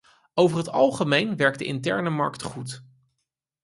Over 0.35 0.57
het 0.57 0.69
algemeen 0.69 1.35
werkt 1.35 1.59
de 1.59 1.65
interne 1.65 2.09
markt 2.09 2.41
goed. 2.41 2.85